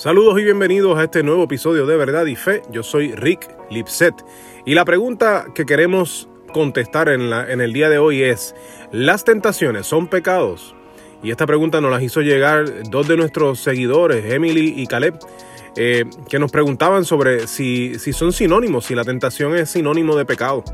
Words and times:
Saludos 0.00 0.40
y 0.40 0.44
bienvenidos 0.44 0.98
a 0.98 1.04
este 1.04 1.22
nuevo 1.22 1.44
episodio 1.44 1.84
de 1.84 1.94
Verdad 1.94 2.24
y 2.24 2.34
Fe. 2.34 2.62
Yo 2.70 2.82
soy 2.82 3.12
Rick 3.12 3.54
Lipset 3.68 4.14
y 4.64 4.72
la 4.72 4.86
pregunta 4.86 5.44
que 5.54 5.66
queremos 5.66 6.26
contestar 6.54 7.10
en, 7.10 7.28
la, 7.28 7.52
en 7.52 7.60
el 7.60 7.74
día 7.74 7.90
de 7.90 7.98
hoy 7.98 8.22
es, 8.22 8.54
¿las 8.92 9.24
tentaciones 9.24 9.86
son 9.86 10.06
pecados? 10.08 10.74
Y 11.22 11.30
esta 11.30 11.46
pregunta 11.46 11.82
nos 11.82 11.90
la 11.90 12.02
hizo 12.02 12.22
llegar 12.22 12.64
dos 12.84 13.08
de 13.08 13.18
nuestros 13.18 13.60
seguidores, 13.60 14.24
Emily 14.32 14.72
y 14.74 14.86
Caleb, 14.86 15.18
eh, 15.76 16.04
que 16.28 16.38
nos 16.38 16.50
preguntaban 16.50 17.04
sobre 17.04 17.46
si, 17.46 17.98
si 17.98 18.12
son 18.12 18.32
sinónimos, 18.32 18.86
si 18.86 18.94
la 18.94 19.04
tentación 19.04 19.56
es 19.56 19.70
sinónimo 19.70 20.16
de 20.16 20.24
pecado. 20.24 20.64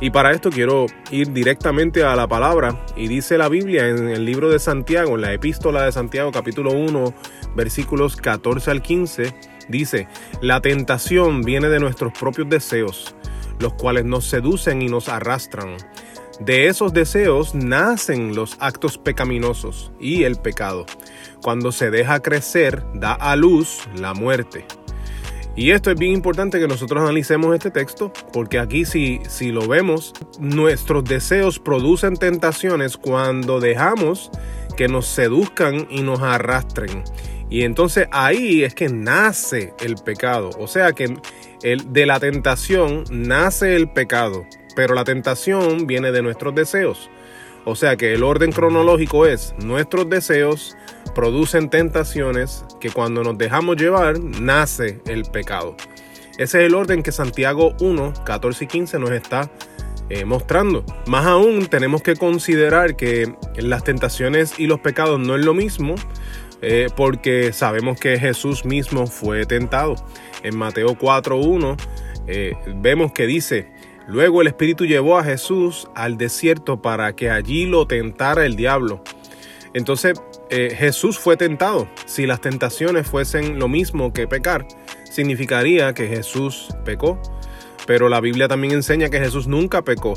Y 0.00 0.10
para 0.10 0.32
esto 0.32 0.50
quiero 0.50 0.86
ir 1.10 1.32
directamente 1.32 2.04
a 2.04 2.14
la 2.16 2.28
palabra 2.28 2.84
y 2.96 3.08
dice 3.08 3.38
la 3.38 3.48
Biblia 3.48 3.88
en 3.88 4.08
el 4.08 4.24
libro 4.24 4.50
de 4.50 4.58
Santiago, 4.58 5.16
en 5.16 5.22
la 5.22 5.32
epístola 5.32 5.84
de 5.84 5.92
Santiago 5.92 6.30
capítulo 6.32 6.72
1, 6.72 7.14
versículos 7.54 8.16
14 8.16 8.70
al 8.70 8.82
15, 8.82 9.34
dice, 9.68 10.08
la 10.40 10.60
tentación 10.60 11.42
viene 11.42 11.68
de 11.68 11.80
nuestros 11.80 12.12
propios 12.12 12.48
deseos, 12.48 13.14
los 13.58 13.74
cuales 13.74 14.04
nos 14.04 14.26
seducen 14.26 14.82
y 14.82 14.88
nos 14.88 15.08
arrastran. 15.08 15.76
De 16.40 16.66
esos 16.66 16.92
deseos 16.92 17.54
nacen 17.54 18.34
los 18.34 18.56
actos 18.60 18.98
pecaminosos 18.98 19.90
y 19.98 20.24
el 20.24 20.36
pecado. 20.36 20.84
Cuando 21.42 21.72
se 21.72 21.90
deja 21.90 22.20
crecer, 22.20 22.84
da 22.94 23.14
a 23.14 23.36
luz 23.36 23.88
la 23.94 24.12
muerte. 24.12 24.66
Y 25.56 25.70
esto 25.70 25.90
es 25.90 25.98
bien 25.98 26.12
importante 26.12 26.60
que 26.60 26.68
nosotros 26.68 27.02
analicemos 27.02 27.54
este 27.54 27.70
texto, 27.70 28.12
porque 28.32 28.58
aquí 28.58 28.84
si, 28.84 29.20
si 29.26 29.52
lo 29.52 29.66
vemos, 29.66 30.12
nuestros 30.38 31.04
deseos 31.04 31.58
producen 31.58 32.16
tentaciones 32.16 32.98
cuando 32.98 33.58
dejamos 33.58 34.30
que 34.76 34.88
nos 34.88 35.06
seduzcan 35.06 35.86
y 35.90 36.02
nos 36.02 36.20
arrastren. 36.20 37.02
Y 37.48 37.62
entonces 37.62 38.08
ahí 38.10 38.64
es 38.64 38.74
que 38.74 38.90
nace 38.90 39.72
el 39.80 39.94
pecado. 39.96 40.50
O 40.58 40.66
sea 40.66 40.92
que 40.92 41.16
el, 41.62 41.92
de 41.92 42.04
la 42.04 42.20
tentación 42.20 43.04
nace 43.10 43.76
el 43.76 43.88
pecado, 43.88 44.44
pero 44.76 44.94
la 44.94 45.02
tentación 45.02 45.88
viene 45.88 46.12
de 46.12 46.22
nuestros 46.22 46.54
deseos. 46.54 47.10
O 47.64 47.74
sea 47.74 47.96
que 47.96 48.14
el 48.14 48.22
orden 48.22 48.52
cronológico 48.52 49.26
es 49.26 49.52
nuestros 49.58 50.08
deseos 50.08 50.76
producen 51.16 51.68
tentaciones 51.68 52.64
que 52.78 52.90
cuando 52.90 53.24
nos 53.24 53.36
dejamos 53.36 53.76
llevar 53.76 54.20
nace 54.20 55.00
el 55.06 55.24
pecado. 55.24 55.76
Ese 56.38 56.60
es 56.60 56.66
el 56.66 56.74
orden 56.74 57.02
que 57.02 57.10
Santiago 57.10 57.74
1, 57.80 58.12
14 58.24 58.64
y 58.64 58.68
15 58.68 58.98
nos 59.00 59.10
está 59.10 59.50
eh, 60.10 60.24
mostrando. 60.24 60.84
Más 61.06 61.26
aún 61.26 61.66
tenemos 61.66 62.02
que 62.02 62.14
considerar 62.14 62.94
que 62.94 63.34
las 63.56 63.82
tentaciones 63.82 64.60
y 64.60 64.68
los 64.68 64.78
pecados 64.78 65.18
no 65.18 65.34
es 65.34 65.44
lo 65.44 65.52
mismo 65.52 65.96
eh, 66.62 66.86
porque 66.96 67.52
sabemos 67.52 67.98
que 67.98 68.18
Jesús 68.18 68.64
mismo 68.64 69.08
fue 69.08 69.46
tentado. 69.46 69.96
En 70.44 70.56
Mateo 70.56 70.96
4.1 70.96 71.76
eh, 72.28 72.54
vemos 72.76 73.12
que 73.12 73.26
dice, 73.26 73.68
luego 74.06 74.40
el 74.40 74.48
Espíritu 74.48 74.86
llevó 74.86 75.18
a 75.18 75.24
Jesús 75.24 75.88
al 75.94 76.16
desierto 76.16 76.80
para 76.82 77.14
que 77.14 77.30
allí 77.30 77.66
lo 77.66 77.86
tentara 77.86 78.46
el 78.46 78.56
diablo. 78.56 79.02
Entonces 79.74 80.20
eh, 80.50 80.74
Jesús 80.76 81.18
fue 81.18 81.36
tentado. 81.36 81.88
Si 82.06 82.26
las 82.26 82.40
tentaciones 82.40 83.06
fuesen 83.06 83.58
lo 83.58 83.68
mismo 83.68 84.12
que 84.12 84.26
pecar, 84.26 84.66
significaría 85.10 85.92
que 85.92 86.08
Jesús 86.08 86.68
pecó. 86.84 87.20
Pero 87.86 88.08
la 88.08 88.20
Biblia 88.20 88.48
también 88.48 88.72
enseña 88.72 89.10
que 89.10 89.20
Jesús 89.20 89.46
nunca 89.46 89.82
pecó. 89.82 90.14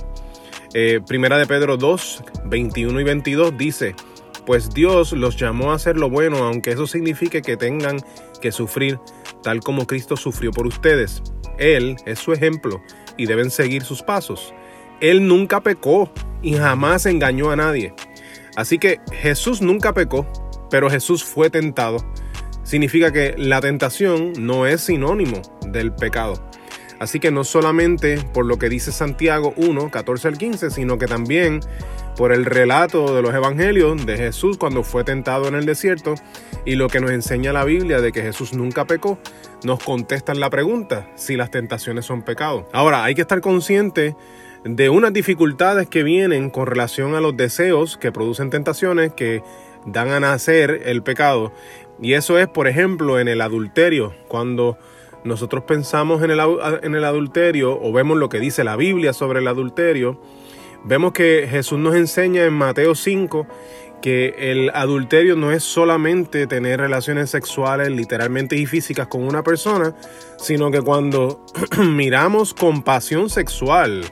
primera 1.07 1.37
de 1.37 1.45
Pedro 1.45 1.77
2, 1.77 2.23
21 2.45 2.99
y 2.99 3.03
22 3.03 3.57
dice, 3.57 3.95
pues 4.45 4.71
Dios 4.71 5.11
los 5.13 5.37
llamó 5.37 5.71
a 5.71 5.75
hacer 5.75 5.97
lo 5.97 6.09
bueno, 6.09 6.37
aunque 6.37 6.71
eso 6.71 6.87
signifique 6.87 7.43
que 7.43 7.55
tengan 7.55 7.97
que 8.41 8.51
sufrir, 8.51 8.99
tal 9.43 9.59
como 9.59 9.85
Cristo 9.85 10.17
sufrió 10.17 10.51
por 10.51 10.65
ustedes. 10.65 11.21
Él 11.59 11.97
es 12.07 12.17
su 12.17 12.33
ejemplo 12.33 12.81
y 13.19 13.25
deben 13.25 13.51
seguir 13.51 13.83
sus 13.83 14.01
pasos. 14.01 14.53
Él 15.01 15.27
nunca 15.27 15.61
pecó 15.61 16.09
y 16.41 16.53
jamás 16.53 17.05
engañó 17.05 17.51
a 17.51 17.55
nadie. 17.55 17.93
Así 18.55 18.79
que 18.79 18.99
Jesús 19.11 19.61
nunca 19.61 19.93
pecó, 19.93 20.25
pero 20.71 20.89
Jesús 20.89 21.23
fue 21.23 21.49
tentado. 21.49 21.97
Significa 22.63 23.11
que 23.11 23.35
la 23.37 23.61
tentación 23.61 24.33
no 24.37 24.65
es 24.65 24.81
sinónimo 24.81 25.41
del 25.67 25.93
pecado. 25.93 26.49
Así 26.99 27.19
que 27.19 27.31
no 27.31 27.43
solamente 27.43 28.17
por 28.33 28.45
lo 28.45 28.57
que 28.57 28.69
dice 28.69 28.91
Santiago 28.91 29.53
1, 29.57 29.91
14 29.91 30.27
al 30.27 30.37
15, 30.37 30.69
sino 30.69 30.97
que 30.97 31.05
también 31.05 31.59
por 32.19 32.33
el 32.33 32.43
relato 32.43 33.15
de 33.15 33.21
los 33.21 33.33
evangelios 33.33 34.05
de 34.05 34.17
Jesús 34.17 34.57
cuando 34.57 34.83
fue 34.83 35.05
tentado 35.05 35.47
en 35.47 35.55
el 35.55 35.65
desierto 35.65 36.15
y 36.65 36.75
lo 36.75 36.89
que 36.89 36.99
nos 36.99 37.11
enseña 37.11 37.53
la 37.53 37.63
Biblia 37.63 38.01
de 38.01 38.11
que 38.11 38.21
Jesús 38.21 38.53
nunca 38.53 38.83
pecó, 38.83 39.17
nos 39.63 39.81
contestan 39.81 40.41
la 40.41 40.49
pregunta 40.49 41.09
si 41.15 41.37
las 41.37 41.49
tentaciones 41.49 42.03
son 42.03 42.23
pecados. 42.23 42.65
Ahora, 42.73 43.05
hay 43.05 43.15
que 43.15 43.21
estar 43.21 43.39
consciente 43.39 44.17
de 44.65 44.89
unas 44.89 45.13
dificultades 45.13 45.87
que 45.87 46.03
vienen 46.03 46.49
con 46.49 46.67
relación 46.67 47.15
a 47.15 47.21
los 47.21 47.37
deseos 47.37 47.95
que 47.95 48.11
producen 48.11 48.49
tentaciones 48.49 49.13
que 49.13 49.41
dan 49.85 50.09
a 50.09 50.19
nacer 50.19 50.81
el 50.87 51.03
pecado. 51.03 51.53
Y 52.01 52.15
eso 52.15 52.37
es, 52.37 52.49
por 52.49 52.67
ejemplo, 52.67 53.21
en 53.21 53.29
el 53.29 53.39
adulterio, 53.39 54.13
cuando 54.27 54.77
nosotros 55.23 55.63
pensamos 55.63 56.21
en 56.21 56.31
el, 56.31 56.41
en 56.83 56.95
el 56.95 57.05
adulterio 57.05 57.79
o 57.81 57.93
vemos 57.93 58.17
lo 58.17 58.27
que 58.27 58.41
dice 58.41 58.65
la 58.65 58.75
Biblia 58.75 59.13
sobre 59.13 59.39
el 59.39 59.47
adulterio, 59.47 60.19
Vemos 60.83 61.13
que 61.13 61.47
Jesús 61.49 61.79
nos 61.79 61.95
enseña 61.95 62.45
en 62.45 62.53
Mateo 62.53 62.95
5 62.95 63.47
que 64.01 64.35
el 64.37 64.69
adulterio 64.73 65.35
no 65.35 65.51
es 65.51 65.63
solamente 65.63 66.47
tener 66.47 66.79
relaciones 66.79 67.29
sexuales 67.29 67.89
literalmente 67.89 68.55
y 68.55 68.65
físicas 68.65 69.07
con 69.07 69.23
una 69.23 69.43
persona, 69.43 69.93
sino 70.37 70.71
que 70.71 70.81
cuando 70.81 71.45
miramos 71.77 72.53
con 72.53 72.81
pasión 72.81 73.29
sexual 73.29 74.05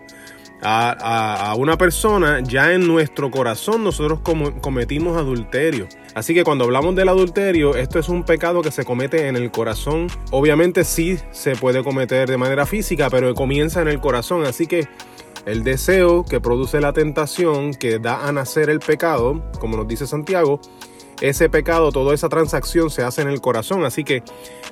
a, 0.62 1.54
una 1.58 1.78
persona, 1.78 2.42
ya 2.42 2.74
en 2.74 2.88
nuestro 2.88 3.30
corazón 3.30 3.84
nosotros 3.84 4.20
cometimos 4.62 5.18
adulterio. 5.18 5.88
Así 6.16 6.34
que 6.34 6.44
cuando 6.44 6.66
hablamos 6.66 6.96
del 6.96 7.10
adulterio, 7.10 7.76
esto 7.76 8.00
es 8.00 8.10
un 8.10 8.24
pecado 8.24 8.62
que 8.62 8.72
se 8.72 8.84
comete 8.84 9.28
en 9.28 9.36
el 9.36 9.52
corazón. 9.52 10.08
Obviamente 10.32 10.84
sí 10.84 11.20
se 11.32 11.56
puede 11.56 11.84
cometer 11.84 12.28
de 12.28 12.38
manera 12.38 12.66
física, 12.66 13.10
pero 13.10 13.34
comienza 13.36 13.82
en 13.82 13.88
el 13.88 14.00
corazón. 14.00 14.44
Así 14.46 14.66
que 14.66 14.88
el 15.48 15.64
deseo 15.64 16.26
que 16.26 16.42
produce 16.42 16.82
la 16.82 16.92
tentación, 16.92 17.74
que 17.74 18.00
da 18.00 18.28
a 18.28 18.32
nacer 18.34 18.70
el 18.70 18.82
pecado, 18.82 19.42
como 19.60 19.78
nos 19.78 19.88
dice 19.88 20.06
Santiago, 20.06 20.60
ese 21.22 21.50
pecado, 21.50 21.92
toda 21.94 22.14
esa 22.14 22.28
transacción 22.28 22.90
se 22.90 23.02
hace 23.02 23.22
en 23.22 23.30
el 23.30 23.40
corazón. 23.40 23.86
Así 23.86 24.04
que 24.04 24.24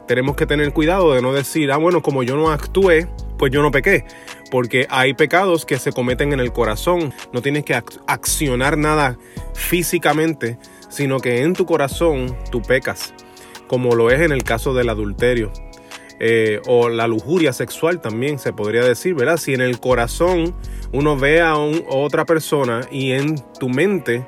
tenemos 0.05 0.35
que 0.35 0.45
tener 0.45 0.73
cuidado 0.73 1.13
de 1.13 1.21
no 1.21 1.31
decir, 1.31 1.71
ah, 1.71 1.77
bueno, 1.77 2.01
como 2.01 2.23
yo 2.23 2.35
no 2.35 2.51
actué, 2.51 3.07
pues 3.37 3.53
yo 3.53 3.61
no 3.61 3.71
pequé. 3.71 4.03
Porque 4.51 4.85
hay 4.89 5.13
pecados 5.13 5.65
que 5.65 5.79
se 5.79 5.93
cometen 5.93 6.33
en 6.33 6.41
el 6.41 6.51
corazón. 6.51 7.13
No 7.31 7.41
tienes 7.41 7.63
que 7.63 7.73
accionar 8.05 8.77
nada 8.77 9.17
físicamente, 9.53 10.59
sino 10.89 11.21
que 11.21 11.41
en 11.41 11.53
tu 11.53 11.65
corazón 11.65 12.35
tú 12.51 12.61
pecas, 12.61 13.13
como 13.67 13.95
lo 13.95 14.11
es 14.11 14.19
en 14.19 14.33
el 14.33 14.43
caso 14.43 14.73
del 14.73 14.89
adulterio. 14.89 15.53
Eh, 16.19 16.61
o 16.67 16.87
la 16.89 17.07
lujuria 17.07 17.51
sexual 17.51 18.01
también 18.01 18.39
se 18.39 18.53
podría 18.53 18.83
decir, 18.83 19.15
¿verdad? 19.15 19.37
Si 19.37 19.53
en 19.53 19.61
el 19.61 19.79
corazón 19.79 20.55
uno 20.93 21.17
ve 21.17 21.41
a, 21.41 21.57
otra 21.57 22.25
persona 22.25 22.81
y 22.89 23.11
en 23.11 23.35
tu 23.59 23.67
mente 23.69 24.25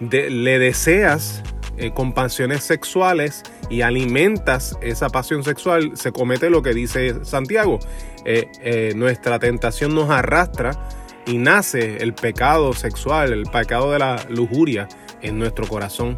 le 0.00 0.58
deseas 0.58 1.42
eh, 1.76 1.92
con 1.92 2.12
pasiones 2.12 2.64
sexuales 2.64 3.42
y 3.70 3.82
alimentas 3.82 4.76
esa 4.82 5.08
pasión 5.08 5.44
sexual, 5.44 5.92
se 5.94 6.10
comete 6.12 6.50
lo 6.50 6.62
que 6.62 6.74
dice 6.74 7.24
Santiago. 7.24 7.78
Eh, 8.24 8.92
nuestra 8.96 9.38
tentación 9.38 9.94
nos 9.94 10.10
arrastra 10.10 10.88
y 11.26 11.38
nace 11.38 11.98
el 11.98 12.14
pecado 12.14 12.72
sexual, 12.72 13.32
el 13.32 13.44
pecado 13.44 13.92
de 13.92 13.98
la 13.98 14.26
lujuria 14.28 14.88
en 15.22 15.38
nuestro 15.38 15.66
corazón. 15.66 16.16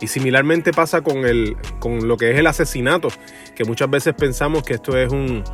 Y 0.00 0.08
similarmente 0.08 0.72
pasa 0.72 1.02
con, 1.02 1.24
el, 1.24 1.56
con 1.78 2.08
lo 2.08 2.16
que 2.16 2.32
es 2.32 2.38
el 2.38 2.46
asesinato, 2.46 3.08
que 3.54 3.64
muchas 3.64 3.90
veces 3.90 4.14
pensamos 4.14 4.62
que 4.62 4.74
esto 4.74 4.96
es 4.96 5.12
un, 5.12 5.44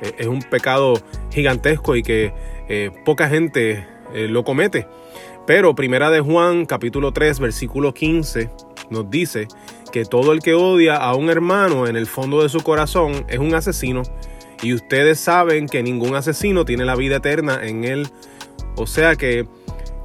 eh, 0.00 0.12
es 0.18 0.26
un 0.26 0.42
pecado 0.42 0.94
gigantesco 1.30 1.96
y 1.96 2.02
que 2.02 2.32
eh, 2.68 2.90
poca 3.04 3.28
gente 3.28 3.86
eh, 4.14 4.28
lo 4.28 4.44
comete. 4.44 4.86
Pero 5.46 5.74
Primera 5.74 6.10
de 6.10 6.20
Juan, 6.20 6.66
capítulo 6.66 7.12
3, 7.12 7.40
versículo 7.40 7.94
15, 7.94 8.50
nos 8.90 9.10
dice 9.10 9.48
que 9.92 10.04
todo 10.04 10.32
el 10.32 10.40
que 10.40 10.54
odia 10.54 10.96
a 10.96 11.14
un 11.14 11.30
hermano 11.30 11.86
en 11.86 11.96
el 11.96 12.06
fondo 12.06 12.42
de 12.42 12.48
su 12.48 12.60
corazón 12.60 13.24
es 13.28 13.38
un 13.38 13.54
asesino. 13.54 14.02
Y 14.62 14.74
ustedes 14.74 15.20
saben 15.20 15.66
que 15.66 15.82
ningún 15.82 16.14
asesino 16.16 16.64
tiene 16.64 16.84
la 16.84 16.96
vida 16.96 17.16
eterna 17.16 17.60
en 17.62 17.84
él. 17.84 18.08
O 18.76 18.86
sea 18.86 19.16
que 19.16 19.46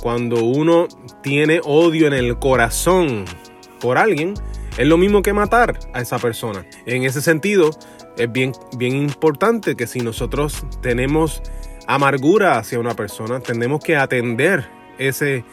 cuando 0.01 0.43
uno 0.43 0.87
tiene 1.21 1.59
odio 1.63 2.07
en 2.07 2.13
el 2.13 2.37
corazón 2.39 3.25
por 3.81 3.97
alguien, 3.97 4.35
es 4.77 4.87
lo 4.87 4.97
mismo 4.97 5.21
que 5.21 5.33
matar 5.33 5.79
a 5.93 6.01
esa 6.01 6.17
persona. 6.19 6.65
En 6.85 7.03
ese 7.03 7.21
sentido, 7.21 7.69
es 8.17 8.31
bien, 8.31 8.53
bien 8.77 8.95
importante 8.95 9.75
que 9.75 9.87
si 9.87 9.99
nosotros 9.99 10.65
tenemos 10.81 11.41
amargura 11.87 12.57
hacia 12.57 12.79
una 12.79 12.95
persona, 12.95 13.39
tenemos 13.39 13.83
que 13.83 13.95
atender 13.95 14.67
ese, 14.97 15.43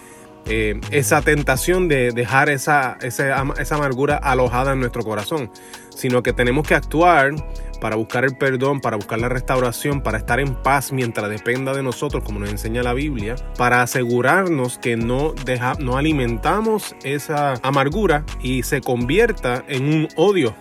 eh, 0.47 0.81
esa 0.91 1.23
tentación 1.23 1.89
de 1.89 2.13
dejar 2.13 2.49
esa, 2.49 2.99
esa, 3.03 3.45
esa 3.59 3.75
amargura 3.75 4.17
alojada 4.17 4.73
en 4.73 4.81
nuestro 4.81 5.03
corazón, 5.03 5.51
sino 5.95 6.23
que 6.23 6.33
tenemos 6.33 6.67
que 6.67 6.75
actuar 6.75 7.35
para 7.81 7.97
buscar 7.97 8.25
el 8.25 8.37
perdón, 8.37 8.81
para 8.81 8.97
buscar 8.97 9.19
la 9.19 9.29
restauración, 9.29 10.03
para 10.03 10.19
estar 10.19 10.39
en 10.41 10.55
paz 10.55 10.93
mientras 10.93 11.31
dependa 11.31 11.73
de 11.73 11.83
nosotros, 11.83 12.23
como 12.23 12.39
nos 12.39 12.51
enseña 12.51 12.83
la 12.83 12.93
Biblia, 12.93 13.37
para 13.57 13.83
asegurarnos 13.83 14.79
que 14.79 14.97
no, 14.97 15.33
deja, 15.45 15.75
no 15.79 15.97
alimentamos 15.97 16.95
esa 17.03 17.55
amargura 17.63 18.25
y 18.43 18.63
se 18.63 18.81
convierta 18.81 19.65
en 19.69 19.93
un 19.93 20.09
odio. 20.17 20.55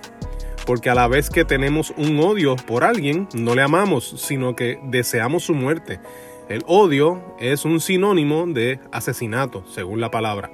Porque 0.66 0.90
a 0.90 0.96
la 0.96 1.08
vez 1.08 1.30
que 1.30 1.46
tenemos 1.46 1.94
un 1.98 2.20
odio 2.20 2.56
por 2.56 2.84
alguien, 2.84 3.28
no 3.34 3.56
le 3.56 3.64
amamos, 3.64 4.16
sino 4.18 4.56
que 4.56 4.80
deseamos 4.84 5.44
su 5.44 5.56
muerte. 5.56 6.00
El 6.48 6.64
odio 6.68 7.36
es 7.40 7.66
un 7.66 7.80
sinónimo 7.80 8.46
de 8.48 8.80
asesinato, 8.92 9.64
según 9.68 10.00
la 10.00 10.12
palabra. 10.12 10.52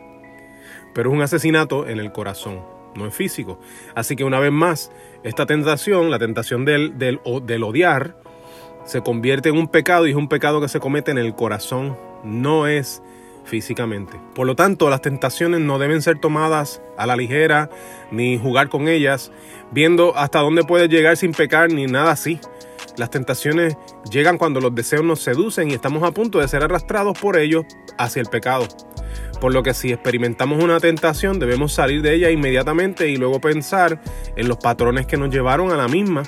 Pero 0.93 1.09
es 1.09 1.15
un 1.15 1.21
asesinato 1.21 1.87
en 1.87 1.99
el 1.99 2.11
corazón, 2.13 2.61
no 2.95 3.05
es 3.05 3.13
físico. 3.13 3.59
Así 3.93 4.15
que 4.15 4.23
una 4.23 4.39
vez 4.39 4.51
más, 4.51 4.91
esta 5.23 5.45
tentación, 5.45 6.11
la 6.11 6.19
tentación 6.19 6.65
del, 6.65 6.97
del, 6.97 7.19
del 7.43 7.63
odiar, 7.63 8.17
se 8.85 9.01
convierte 9.01 9.49
en 9.49 9.57
un 9.57 9.67
pecado 9.67 10.07
y 10.07 10.11
es 10.11 10.15
un 10.15 10.29
pecado 10.29 10.61
que 10.61 10.67
se 10.67 10.79
comete 10.79 11.11
en 11.11 11.17
el 11.17 11.35
corazón, 11.35 11.97
no 12.23 12.67
es 12.67 13.01
físicamente. 13.45 14.19
Por 14.33 14.47
lo 14.47 14.55
tanto, 14.55 14.89
las 14.89 15.01
tentaciones 15.01 15.61
no 15.61 15.79
deben 15.79 16.01
ser 16.01 16.19
tomadas 16.19 16.81
a 16.97 17.05
la 17.05 17.15
ligera 17.15 17.69
ni 18.11 18.37
jugar 18.37 18.69
con 18.69 18.87
ellas, 18.87 19.31
viendo 19.71 20.15
hasta 20.17 20.39
dónde 20.39 20.63
puede 20.63 20.87
llegar 20.87 21.17
sin 21.17 21.31
pecar 21.31 21.71
ni 21.71 21.85
nada 21.85 22.11
así. 22.11 22.39
Las 22.97 23.09
tentaciones 23.09 23.77
llegan 24.09 24.37
cuando 24.37 24.61
los 24.61 24.73
deseos 24.73 25.03
nos 25.03 25.19
seducen 25.19 25.69
y 25.69 25.73
estamos 25.73 26.03
a 26.03 26.11
punto 26.11 26.39
de 26.39 26.47
ser 26.47 26.63
arrastrados 26.63 27.17
por 27.19 27.37
ellos 27.37 27.65
hacia 27.97 28.21
el 28.21 28.27
pecado. 28.27 28.67
Por 29.39 29.53
lo 29.53 29.63
que 29.63 29.73
si 29.73 29.91
experimentamos 29.91 30.63
una 30.63 30.79
tentación 30.79 31.39
debemos 31.39 31.73
salir 31.73 32.01
de 32.01 32.15
ella 32.15 32.31
inmediatamente 32.31 33.09
y 33.09 33.17
luego 33.17 33.39
pensar 33.39 34.01
en 34.35 34.47
los 34.47 34.57
patrones 34.57 35.05
que 35.05 35.17
nos 35.17 35.29
llevaron 35.29 35.71
a 35.71 35.77
la 35.77 35.87
misma 35.87 36.23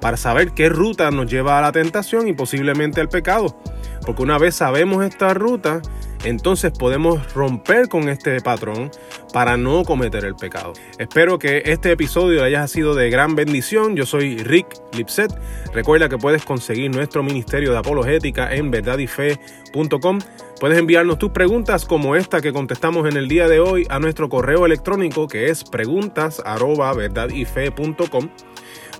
para 0.00 0.16
saber 0.16 0.52
qué 0.52 0.68
ruta 0.68 1.10
nos 1.10 1.30
lleva 1.30 1.58
a 1.58 1.60
la 1.60 1.72
tentación 1.72 2.26
y 2.28 2.32
posiblemente 2.32 3.00
al 3.00 3.08
pecado. 3.08 3.56
Porque 4.04 4.22
una 4.22 4.38
vez 4.38 4.54
sabemos 4.54 5.04
esta 5.04 5.34
ruta, 5.34 5.82
entonces 6.24 6.72
podemos 6.72 7.32
romper 7.34 7.88
con 7.88 8.08
este 8.08 8.40
patrón 8.40 8.90
para 9.32 9.56
no 9.56 9.84
cometer 9.84 10.24
el 10.24 10.34
pecado. 10.34 10.72
Espero 10.98 11.38
que 11.38 11.62
este 11.66 11.92
episodio 11.92 12.42
haya 12.42 12.66
sido 12.66 12.94
de 12.94 13.10
gran 13.10 13.34
bendición. 13.34 13.96
Yo 13.96 14.06
soy 14.06 14.38
Rick 14.38 14.66
Lipset. 14.92 15.32
Recuerda 15.72 16.08
que 16.08 16.18
puedes 16.18 16.44
conseguir 16.44 16.90
nuestro 16.90 17.22
ministerio 17.22 17.72
de 17.72 17.78
apologética 17.78 18.54
en 18.54 18.70
verdadyfe.com. 18.70 20.18
Puedes 20.60 20.78
enviarnos 20.78 21.18
tus 21.18 21.30
preguntas 21.30 21.84
como 21.86 22.14
esta 22.16 22.42
que 22.42 22.52
contestamos 22.52 23.08
en 23.08 23.16
el 23.16 23.28
día 23.28 23.48
de 23.48 23.60
hoy 23.60 23.86
a 23.88 23.98
nuestro 23.98 24.28
correo 24.28 24.66
electrónico 24.66 25.26
que 25.26 25.48
es 25.48 25.64
preguntas@verdadyfe.com. 25.64 28.28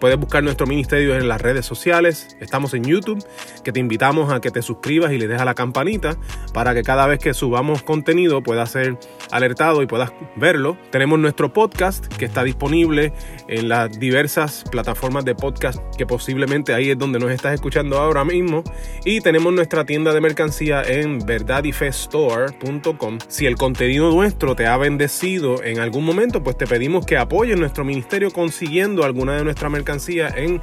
Puedes 0.00 0.18
buscar 0.18 0.42
nuestro 0.42 0.66
ministerio 0.66 1.14
en 1.14 1.28
las 1.28 1.42
redes 1.42 1.66
sociales. 1.66 2.34
Estamos 2.40 2.72
en 2.72 2.84
YouTube, 2.84 3.22
que 3.62 3.72
te 3.72 3.80
invitamos 3.80 4.32
a 4.32 4.40
que 4.40 4.50
te 4.50 4.62
suscribas 4.62 5.12
y 5.12 5.18
le 5.18 5.36
a 5.36 5.44
la 5.44 5.54
campanita 5.54 6.16
para 6.54 6.72
que 6.72 6.82
cada 6.82 7.06
vez 7.06 7.18
que 7.18 7.34
subamos 7.34 7.82
contenido 7.82 8.42
puedas 8.42 8.70
ser 8.70 8.96
alertado 9.32 9.82
y 9.82 9.86
puedas 9.86 10.12
verlo. 10.36 10.76
Tenemos 10.90 11.18
nuestro 11.18 11.52
podcast 11.52 12.06
que 12.06 12.24
está 12.24 12.44
disponible 12.44 13.12
en 13.48 13.68
las 13.68 13.98
diversas 13.98 14.64
plataformas 14.70 15.24
de 15.24 15.34
podcast 15.34 15.80
que 15.96 16.06
posiblemente 16.06 16.74
ahí 16.74 16.90
es 16.90 16.98
donde 16.98 17.18
nos 17.18 17.30
estás 17.30 17.54
escuchando 17.54 17.98
ahora 17.98 18.24
mismo. 18.24 18.62
Y 19.04 19.20
tenemos 19.20 19.52
nuestra 19.52 19.84
tienda 19.84 20.12
de 20.12 20.20
mercancía 20.20 20.82
en 20.82 21.18
verdadyfestore.com. 21.18 23.18
Si 23.28 23.46
el 23.46 23.56
contenido 23.56 24.10
nuestro 24.10 24.56
te 24.56 24.66
ha 24.66 24.76
bendecido 24.76 25.62
en 25.62 25.80
algún 25.80 26.04
momento, 26.04 26.42
pues 26.42 26.56
te 26.56 26.66
pedimos 26.66 27.06
que 27.06 27.16
apoyes 27.16 27.58
nuestro 27.58 27.84
ministerio 27.84 28.30
consiguiendo 28.30 29.04
alguna 29.04 29.36
de 29.36 29.44
nuestra 29.44 29.68
mercancía 29.68 30.28
en 30.28 30.60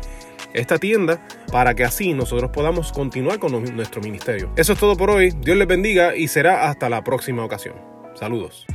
esta 0.54 0.78
tienda 0.78 1.26
para 1.52 1.76
que 1.76 1.84
así 1.84 2.14
nosotros 2.14 2.52
podamos 2.52 2.92
continuar 2.92 3.40
con 3.40 3.52
nuestro 3.76 4.02
ministerio. 4.02 4.52
Eso 4.56 4.74
es 4.74 4.80
todo 4.80 4.96
por 4.96 5.10
hoy. 5.10 5.32
Dios 5.42 5.58
les 5.58 5.68
bendiga 5.68 6.16
y 6.16 6.28
será 6.28 6.70
hasta 6.70 6.90
la 6.90 7.04
próxima 7.04 7.44
ocasión. 7.44 7.97
Saludos. 8.18 8.66